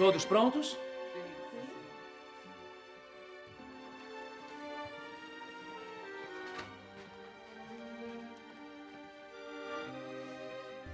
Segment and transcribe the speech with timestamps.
[0.00, 0.78] Todos prontos?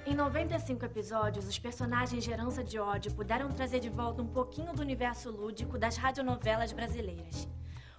[0.04, 4.72] Em 95 episódios, os personagens de Herança de Ódio puderam trazer de volta um pouquinho
[4.72, 7.46] do universo lúdico das radionovelas brasileiras.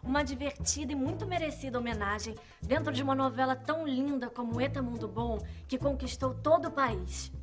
[0.04, 5.08] Uma divertida e muito merecida homenagem dentro de uma novela tão linda como Eta Mundo
[5.08, 5.40] Bom,
[5.70, 7.32] que conquistou todo o país.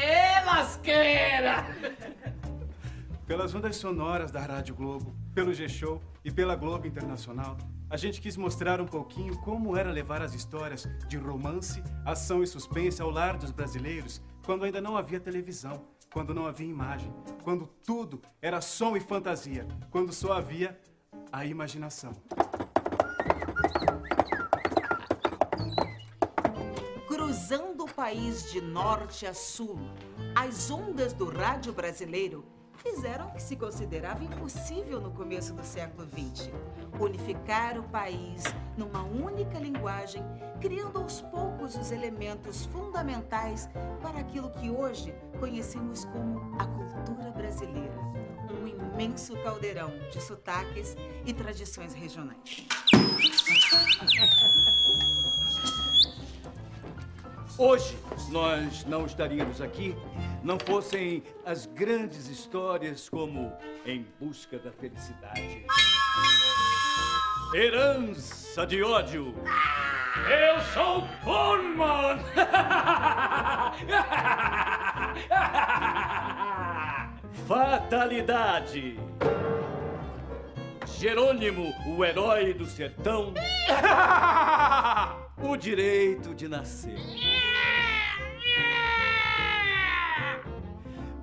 [0.00, 1.66] Ê, lasqueira!
[3.26, 7.58] Pelas ondas sonoras da Rádio Globo, pelo G-Show e pela Globo Internacional,
[7.90, 12.46] a gente quis mostrar um pouquinho como era levar as histórias de romance, ação e
[12.46, 17.12] suspense ao lar dos brasileiros quando ainda não havia televisão, quando não havia imagem,
[17.44, 20.78] quando tudo era som e fantasia, quando só havia
[21.30, 22.12] a imaginação.
[27.06, 29.78] Cruzando o país de norte a sul,
[30.40, 32.44] as ondas do rádio brasileiro
[32.76, 36.52] fizeram o que se considerava impossível no começo do século XX:
[37.00, 38.44] unificar o país
[38.76, 40.22] numa única linguagem,
[40.60, 43.68] criando aos poucos os elementos fundamentais
[44.00, 47.98] para aquilo que hoje conhecemos como a cultura brasileira.
[48.48, 52.64] Um imenso caldeirão de sotaques e tradições regionais.
[57.58, 57.98] Hoje
[58.30, 59.96] nós não estaríamos aqui
[60.42, 63.52] não fossem as grandes histórias como
[63.84, 65.66] Em Busca da Felicidade.
[67.54, 69.32] Herança de ódio.
[70.28, 72.18] Eu sou Conman!
[77.46, 78.98] Fatalidade.
[80.98, 83.32] Jerônimo, o herói do sertão.
[85.40, 86.98] o direito de nascer.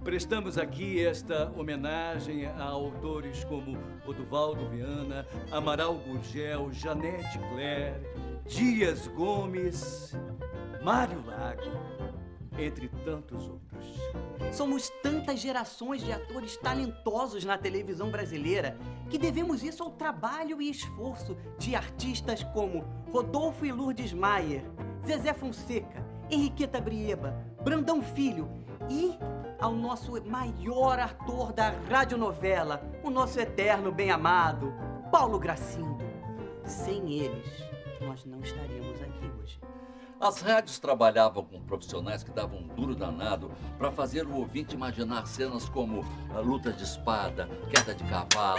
[0.06, 3.76] Prestamos aqui esta homenagem a autores como
[4.06, 7.96] Oduvaldo Viana, Amaral Gurgel, Janete Claire,
[8.48, 10.16] Dias Gomes,
[10.84, 11.64] Mário Lago,
[12.56, 14.56] entre tantos outros.
[14.56, 18.78] Somos tantas gerações de atores talentosos na televisão brasileira
[19.10, 24.64] que devemos isso ao trabalho e esforço de artistas como Rodolfo e Lourdes Maier,
[25.04, 28.48] Zezé Fonseca, Henriqueta Brieba, Brandão Filho
[28.88, 29.18] e
[29.60, 34.74] ao nosso maior ator da radionovela, o nosso eterno bem-amado,
[35.12, 36.04] Paulo Gracindo.
[36.66, 37.64] Sem eles,
[38.02, 39.60] nós não estaríamos aqui hoje.
[40.20, 45.28] As rádios trabalhavam com profissionais que davam um duro danado para fazer o ouvinte imaginar
[45.28, 48.58] cenas como a luta de espada, queda de cavalo,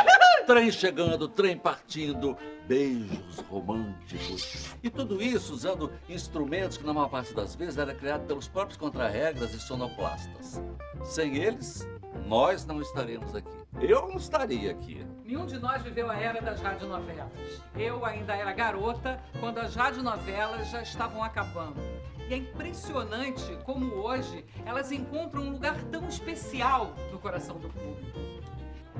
[0.46, 2.36] trem chegando, trem partindo,
[2.68, 4.74] beijos românticos.
[4.82, 8.76] E tudo isso usando instrumentos que, na maior parte das vezes, era criado pelos próprios
[8.76, 10.60] contrarregras e sonoplastas.
[11.02, 11.88] Sem eles,
[12.26, 13.48] nós não estaremos aqui.
[13.80, 15.04] Eu não estaria aqui.
[15.24, 17.62] Nenhum de nós viveu a era das radionovelas.
[17.74, 21.80] Eu ainda era garota quando as radionovelas já estavam acabando.
[22.28, 28.18] E é impressionante como hoje elas encontram um lugar tão especial no coração do público.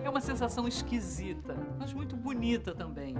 [0.04, 3.14] É uma sensação esquisita, mas muito bonita também.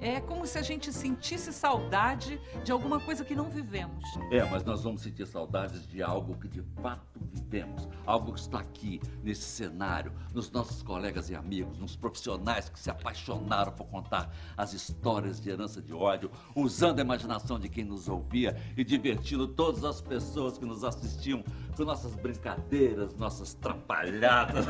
[0.00, 4.04] É como se a gente sentisse saudade de alguma coisa que não vivemos.
[4.30, 7.88] É, mas nós vamos sentir saudades de algo que de fato vivemos.
[8.06, 12.90] Algo que está aqui, nesse cenário, nos nossos colegas e amigos, nos profissionais que se
[12.90, 18.08] apaixonaram por contar as histórias de herança de ódio, usando a imaginação de quem nos
[18.08, 21.44] ouvia e divertindo todas as pessoas que nos assistiam
[21.76, 24.66] com nossas brincadeiras, nossas trapalhadas.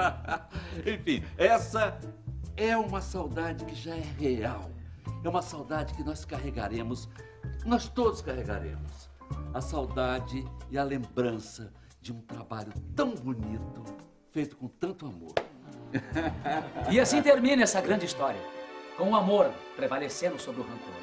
[0.86, 1.98] Enfim, essa
[2.56, 4.70] é uma saudade que já é real.
[5.24, 7.08] É uma saudade que nós carregaremos,
[7.64, 9.10] nós todos carregaremos.
[9.54, 13.84] A saudade e a lembrança de um trabalho tão bonito,
[14.32, 15.32] feito com tanto amor.
[16.90, 18.40] E assim termina essa grande história.
[18.96, 20.94] Com o amor prevalecendo sobre o rancor.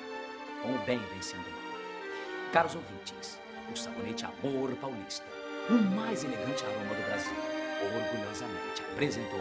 [0.62, 2.51] Com o bem vencendo o mal.
[2.51, 3.40] Caros ouvintes,
[3.74, 5.25] o sabonete Amor Paulista,
[5.69, 7.36] o mais elegante aroma do Brasil,
[7.96, 9.40] orgulhosamente apresentou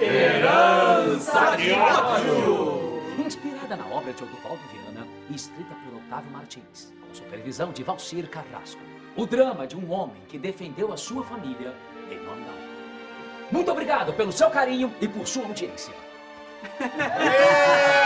[0.00, 3.24] Herança de ódio!
[3.24, 8.28] Inspirada na obra de Oduvaldo Viana e escrita por Otávio Martins, com supervisão de Valcir
[8.28, 8.80] Carrasco.
[9.16, 11.74] O drama de um homem que defendeu a sua família
[12.10, 12.52] em nome da.
[13.50, 15.92] Muito obrigado pelo seu carinho e por sua audiência.